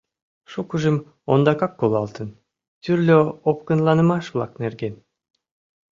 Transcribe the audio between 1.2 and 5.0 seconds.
ондакак колалтын, тӱрлӧ опкынланымаш-влак нерген.